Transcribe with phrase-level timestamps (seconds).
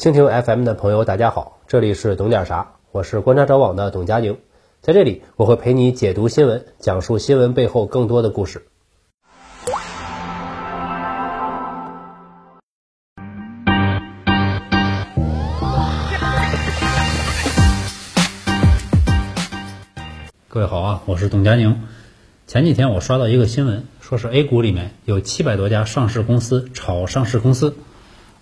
[0.00, 4.38] 蜻蜓 FM 的朋友，大家好，这里是懂点啥，我是观察者网的董佳宁，
[4.80, 8.66] 在这里我会陪你解读新闻，讲述新闻背后更多的故事。
[20.48, 21.82] 各位好啊，我是董佳宁。
[22.46, 27.76] 前几天我刷到一个新闻，说是 A 股里面有七百多家上市公司炒上市公司，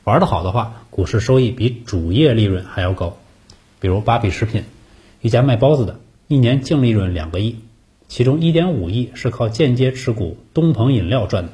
[0.09, 3.19] 玩得好的话，股市收益比主业利润还要高。
[3.79, 4.65] 比如芭比食品，
[5.21, 7.57] 一家卖包子的，一年净利润两个亿，
[8.09, 11.53] 其中一点五亿是靠间接持股东鹏饮料赚的。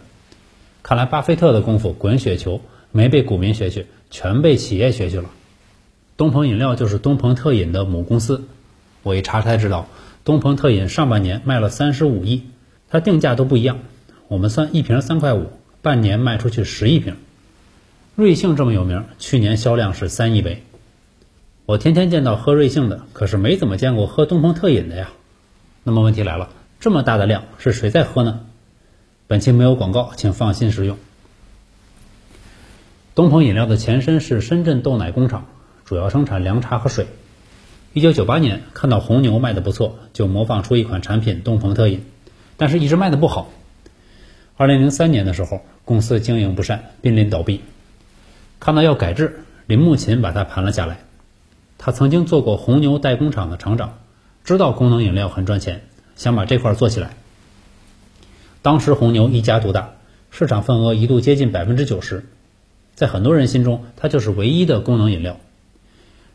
[0.85, 2.61] 看来巴菲特的功夫滚雪球
[2.93, 5.31] 没被股民学去，全被企业学去了。
[6.17, 8.45] 东鹏饮料就是东鹏特饮的母公司，
[9.03, 9.89] 我一查才知道。
[10.25, 12.45] 东鹏特饮上半年卖了三十五亿，
[12.89, 13.79] 它定价都不一样。
[14.29, 15.49] 我们算一瓶三块五，
[15.83, 17.17] 半年卖出去十亿瓶。
[18.17, 20.63] 瑞幸这么有名，去年销量是三亿杯。
[21.67, 25.11] 我天天见到喝瑞幸的，可是没怎么见过喝东鹏特饮的呀。
[25.83, 26.49] 那么问题来了，
[26.79, 28.43] 这么大的量是谁在喝呢？
[29.27, 30.97] 本期没有广告，请放心食用。
[33.17, 35.47] 东鹏饮料的前身是深圳豆奶工厂，
[35.85, 37.09] 主要生产凉茶和水。
[37.95, 42.05] 一九九八年看到红牛卖的不错，就模仿出一款产品东鹏特饮，
[42.57, 43.51] 但是一直卖的不好。
[44.57, 47.61] 二零零三年的时候，公司经营不善，濒临倒闭。
[48.61, 51.01] 看到要改制，林木琴把它盘了下来。
[51.79, 53.99] 他曾经做过红牛代工厂的厂长，
[54.45, 55.83] 知道功能饮料很赚钱，
[56.17, 57.11] 想把这块做起来。
[58.63, 59.91] 当时红牛一家独大，
[60.31, 62.25] 市场份额一度接近百分之九十，
[62.95, 65.37] 在很多人心中，它就是唯一的功能饮料。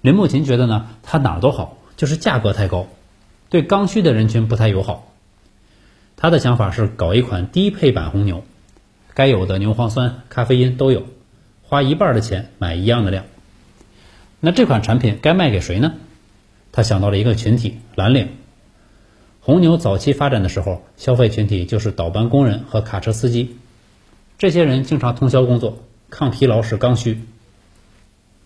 [0.02, 2.88] 林木琴觉得呢，它哪儿都好，就是价格太高，
[3.50, 5.12] 对刚需的人群不太友好。
[6.16, 8.44] 他的想法是搞一款低配版红牛，
[9.14, 11.06] 该有的牛磺酸、咖啡因都有，
[11.70, 13.26] 花一半的钱买一样的量。
[14.40, 15.94] 那这款产品该卖给谁呢？
[16.72, 18.30] 他想到了一个群体——蓝领。
[19.40, 23.56] 红牛早期发展的时候，消费群体就是倒班工人和卡车司机，
[24.40, 25.78] 这些人经常通宵工作，
[26.10, 27.22] 抗疲劳是刚需。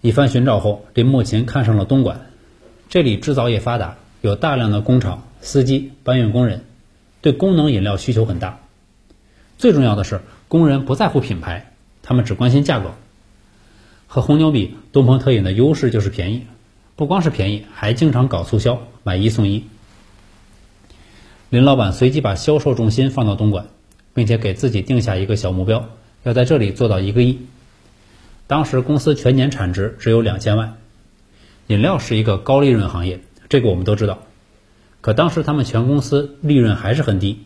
[0.02, 2.20] 一番寻找后，林木琴看上了东莞，
[2.90, 6.66] 这里制造业发达，有大量的工厂、司机、搬运工人，
[7.22, 8.60] 对功能饮料需求很大。
[9.58, 11.72] 最重要的是，工人不在乎品牌，
[12.02, 12.92] 他们只关心价格。
[14.14, 16.44] 和红牛比，东鹏特饮的优势就是便宜，
[16.96, 19.64] 不光是便宜，还经常搞促销，买一送一。
[21.50, 23.66] 林老板随即把销售重心放到东莞，
[24.14, 25.90] 并且给自己定下一个小目标，
[26.22, 27.40] 要在这里做到一个亿。
[28.46, 30.78] 当时公司全年产值只有两千万，
[31.66, 33.20] 饮料是一个高利润行业，
[33.50, 34.20] 这个我们都知道。
[35.02, 37.40] 可当时他们全公司利润还是很低，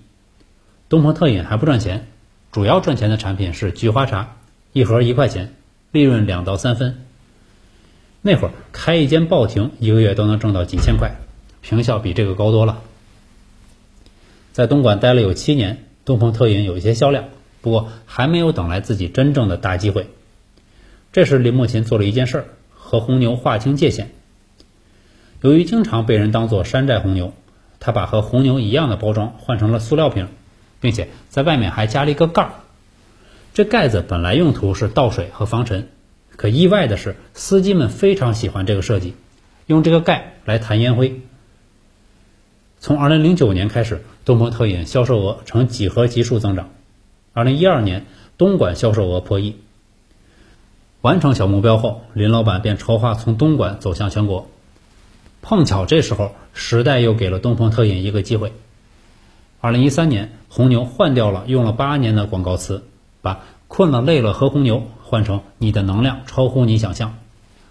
[0.90, 2.10] 东鹏特饮还不赚钱，
[2.52, 4.36] 主要赚钱的产品是菊花茶，
[4.74, 5.54] 一盒一块钱，
[5.92, 7.06] 利润两到三分。
[8.22, 11.16] 那会儿开一间报亭，一个月都能挣到几千块，
[11.62, 12.82] 平效比这个高多了。
[14.52, 17.26] 在东莞待了有七年，东鹏特饮有一些销量，
[17.62, 20.08] 不过还没有等来自己真正的大机会。
[21.14, 24.12] 这时，林木琴做了一件事儿，和红牛划清界限。
[25.42, 27.34] 由于经常被人当做山寨红牛，
[27.80, 30.28] 他把和红牛一样的包装换成了塑料瓶，
[30.82, 32.52] 并且在外面还加了一个盖儿。
[33.58, 35.90] 这盖子本来用途是倒水和防尘，
[36.36, 39.16] 可意外的是，司机们非常喜欢这个设计，
[39.66, 41.22] 用这个盖来弹烟灰。
[42.80, 46.70] 从2009年开始，东鹏特饮销售额呈几何级数增长。
[47.34, 48.06] 2012年，
[48.38, 49.56] 东莞销售额破亿。
[51.02, 54.52] 完成小目标后，林老板便筹划从东莞走向全国。
[55.42, 58.54] 碰巧这时候，时代又给了东鹏特饮一个机会。
[59.60, 62.84] 二零一三年，红牛换掉了用了八年的广告词，
[63.28, 67.18] 把“困了累了喝红牛”换成“你的能量超乎你想象”。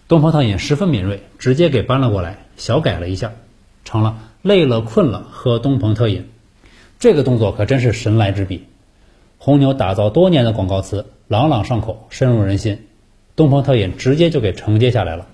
[0.07, 3.33] 东鹏特饮十分敏锐，直接给搬了过来，小改了一下，
[3.87, 6.29] 成了“累了困了喝东鹏特饮”。
[7.01, 8.67] 这个动作可真是神来之笔。
[9.39, 12.87] 红牛打造多年的广告词，朗朗上口，深入人心。
[13.35, 15.27] 东鹏特饮直接就给承接下来了。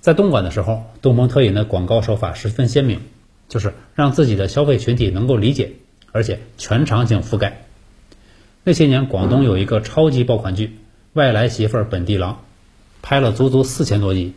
[0.00, 3.00] 在东莞的时候，东鹏特饮的广告手法十分鲜明，
[3.48, 5.72] 就是让自己的消费群体能够理解，
[6.12, 7.64] 而且全场景覆盖。
[8.64, 10.66] 那些年，广东有一个超级爆款剧
[11.12, 12.32] 《外来媳妇本地郎》，
[13.02, 14.34] 拍了足足四千多集。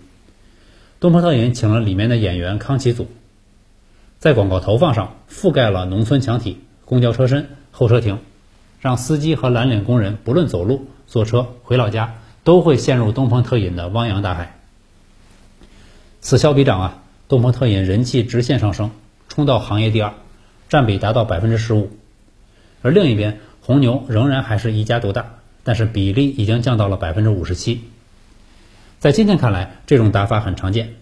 [1.00, 3.08] 东鹏特饮请了里面的演员康启祖，
[4.20, 8.20] 在广告投放上覆盖了农村墙体、公交车身、候车亭，
[8.80, 12.16] 让司机和蓝领工人不论走路、坐车回老家。
[12.44, 14.58] 都会陷入东鹏特饮的汪洋大海。
[16.22, 18.90] 此消彼长啊，东鹏特饮人气直线上升，
[19.30, 20.16] 冲到行业第二，
[20.68, 21.92] 占比达到百分之十五。
[22.82, 27.82] 而另一边，红牛仍然还是一家独大，但是比例已经降到了百分之五十七。
[28.98, 30.96] 在今天看来，这种打法很常见。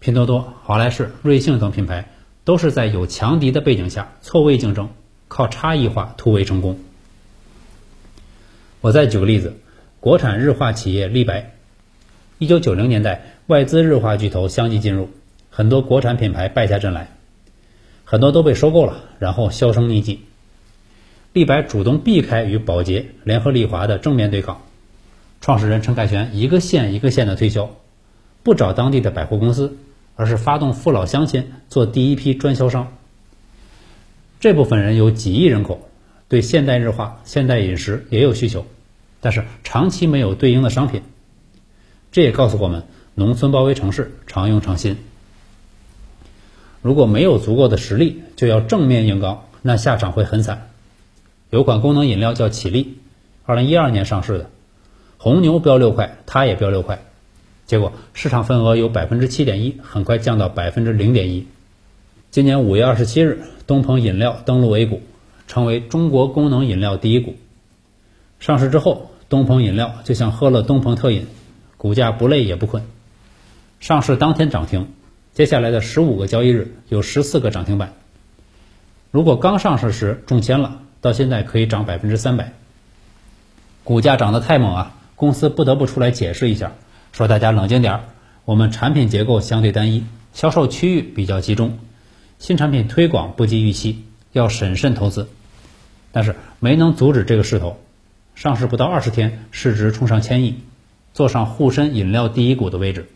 [0.00, 2.08] 拼多多、华莱士、瑞幸等品牌
[2.42, 4.88] 都是在有强敌的背景下错位竞争，
[5.28, 6.80] 靠差异化突围成功。
[8.80, 9.56] 我再举个例子，
[10.00, 11.52] 国产日化企业立白，
[12.38, 15.10] 一九九零年代外资日化巨头相继进入，
[15.50, 17.14] 很多国产品牌败下阵来，
[18.04, 20.24] 很多都被收购了，然后销声匿迹。
[21.32, 24.62] 立白主动避开与宝洁、联合利华的正面对抗。
[25.40, 27.70] 创始人陈凯旋一个县一个县的推销，
[28.42, 29.76] 不找当地的百货公司，
[30.16, 32.92] 而是发动父老乡亲做第一批专销商。
[34.40, 35.88] 这部分人有几亿人口，
[36.28, 38.66] 对现代日化、现代饮食也有需求，
[39.20, 41.02] 但是长期没有对应的商品。
[42.10, 42.82] 这也告诉我们，
[43.14, 44.96] 农村包围城市，常用常新。
[46.82, 50.69] 如果没有足够的实力，就要正面硬刚，那下场会很惨。
[51.50, 52.98] 有款功能饮料叫启力，
[53.44, 54.48] 二零一二年上市的。
[55.18, 57.02] 红牛标六块，它也标六块，
[57.66, 61.46] 结果市场份额有百分之七点一，很快降到百分之零点一。
[62.30, 65.02] 今年五月二十七日，东鹏饮料登陆 A 股，
[65.48, 67.34] 成为中国功能饮料第一股。
[68.38, 71.26] 上市之后，东鹏饮料就像喝了东鹏特饮，
[71.76, 72.84] 股价不累也不困。
[73.80, 74.88] 上市当天涨停，
[75.34, 77.92] 接下来的十五个交易日有十四个涨停板。
[79.10, 82.52] 如果刚上市时中签了，到现在可以涨百分之三百。
[83.84, 84.96] 股价涨得太猛啊！
[85.16, 86.72] 公司不得不出来解释一下，
[87.12, 88.00] 说大家冷静点儿，
[88.44, 91.78] 我们产品结构相对单一，销售区域比较集中，
[92.38, 95.28] 新产品推广不及预期，要审慎投资。
[96.12, 97.78] 但是没能阻止这个势头，
[98.34, 100.56] 上市不到二十天，市值冲上千亿，
[101.12, 103.08] 坐上沪深饮料第一股的位置。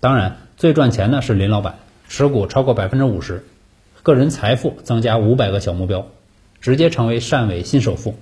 [0.00, 1.76] 当然，最赚钱的是林老板，
[2.08, 3.44] 持股超过百分之五十，
[4.02, 6.06] 个人财富增加五百个小目标，
[6.62, 8.16] 直接成为汕尾新首富。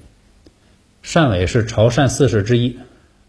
[1.04, 2.78] 汕尾是潮汕四市之一。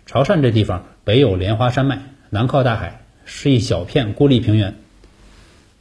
[0.06, 4.76] 潮汕这地方北有莲花山脉，南靠大海，是一小片孤立平原。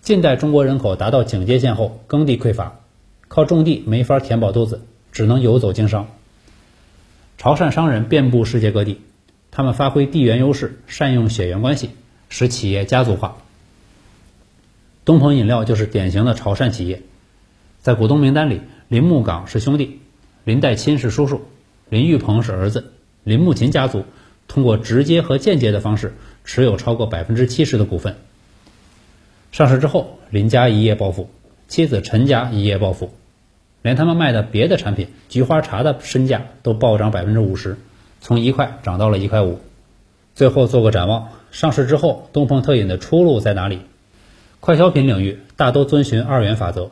[0.03, 2.81] 近代中国人口达到警戒线后，耕地匮乏，
[3.29, 4.83] 靠种地没法填饱肚子，
[5.13, 6.09] 只能游走经商。
[7.39, 9.01] 潮汕商人遍布世界各地，
[9.53, 11.91] 他们发挥地缘优势，善用血缘关系，
[12.29, 13.37] 使企业家族化。
[15.05, 17.03] 东鹏饮料就是典型的潮汕企业，
[17.81, 20.01] 在股东名单里，林木岗是兄弟，
[20.43, 21.43] 林代钦是叔叔，
[21.91, 22.91] 林玉鹏是儿子，
[23.23, 24.05] 林木琴家族。
[24.49, 28.17] 通过直接和间接的方式持有超过百分之七十的股份。
[29.53, 31.31] 上市之后，林家一夜暴富，
[31.69, 33.13] 妻子陈家一夜暴富，
[33.81, 37.77] 连他们卖的别的产品菊花茶的身价都暴涨百分之五十，
[38.21, 39.61] 从一块涨到了一块五。
[40.35, 43.83] 最后做个展望，上市之后，东鹏特饮的出路在哪里？
[44.59, 46.91] 快消品领域大都遵循二元法则，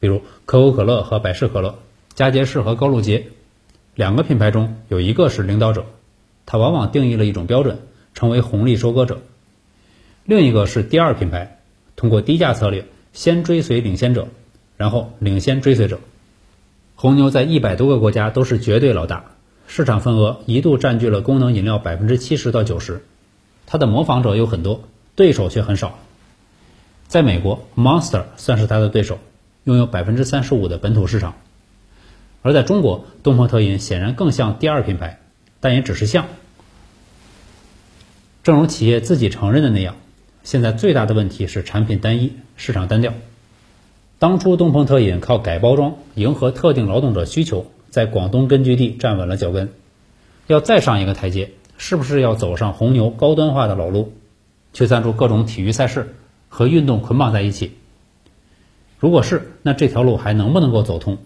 [0.00, 1.78] 比如可口可乐和百事可乐，
[2.14, 3.26] 佳洁士和高露洁，
[3.94, 5.86] 两个品牌中有一个是领导者。
[6.46, 7.78] 它往往定义了一种标准，
[8.14, 9.20] 成为红利收割者。
[10.24, 11.58] 另一个是第二品牌，
[11.94, 14.28] 通过低价策略，先追随领先者，
[14.76, 16.00] 然后领先追随者。
[16.94, 19.24] 红牛在一百多个国家都是绝对老大，
[19.66, 23.04] 市场份额一度占据了功能饮料百分之七十到九十。
[23.66, 24.82] 它的模仿者有很多，
[25.14, 25.98] 对手却很少。
[27.06, 29.18] 在美国，Monster 算是它的对手，
[29.64, 31.34] 拥有百分之三十五的本土市场。
[32.42, 35.20] 而在中国，东鹏特饮显然更像第二品牌。
[35.60, 36.26] 但也只是像，
[38.44, 39.96] 正如企业自己承认的那样，
[40.44, 43.12] 现在最大的问题是产品单一、市场单调。
[44.20, 49.68] 当初东鹏特饮靠改包装迎合特定劳动者需求，在广东根据地站稳了脚跟，
[50.46, 54.12] 要再上一个台阶，是不是要走上红牛高端化的老路，
[54.72, 56.14] 去赞助各种体育赛事
[56.48, 57.76] 和运动捆绑在一起？
[58.98, 61.18] 如果是，那这条路还能不能够走通？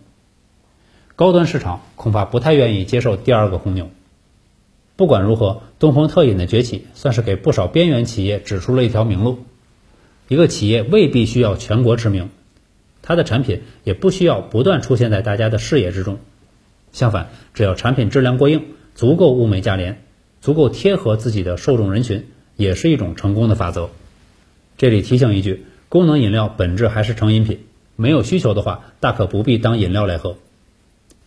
[1.17, 3.91] 高端市场恐怕不太愿意接受第二个红牛。
[4.97, 9.39] 不管如何，东风特饮的崛起算是给不少边缘企业指出了一条明路。
[10.29, 12.29] 一个企业未必需要全国知名，
[13.01, 16.19] 它的产品也不需要不断出现在大家的视野之中。
[16.93, 18.65] 相反，只要产品质量过硬，
[18.95, 20.03] 足够物美价廉，
[20.43, 22.27] 足够贴合自己的受众人群，
[22.57, 23.89] 也是一种成功的法则。
[24.77, 30.39] 这里提醒一句：功能饮料本质还是成饮品，没有需求的话，大可不必当饮料来喝。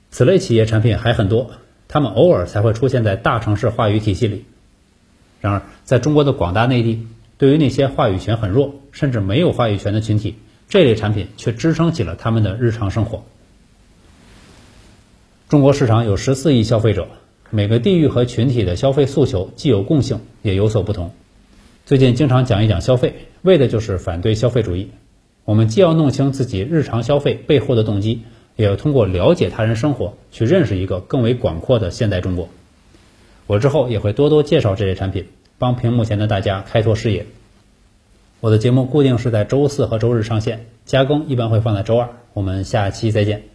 [0.09, 1.51] 此类企业产品还很多。
[1.87, 4.43] 他们偶尔才会出现在大城市话语体系里，
[5.39, 7.05] 然而，在中国的广大内地，
[7.37, 10.33] 对于那些话语权很弱，甚至没有话语权的群体，
[10.67, 13.23] 这类产品却支撑起了他们的日常生活。
[15.47, 17.07] 中国市场有十四亿消费者，
[17.51, 21.13] 每个地域和群体的消费诉求既有共性，也有所不同。
[21.85, 23.13] 最近经常讲一讲消费，
[23.43, 24.89] 为的就是反对消费主义。
[25.43, 28.21] 我们既要弄清自己日常消费背后的动机。
[28.57, 32.47] 也要通过了解他人生活，去认识一个更为广阔的现代中国。
[33.47, 35.25] 我之后也会多多介绍这些产品，
[35.57, 37.25] 帮屏幕前的大家开拓视野。
[38.39, 42.07] 我的节目固定是在周四和周日上线，加更一般会放在周二。
[42.31, 43.54] 我们下期再见。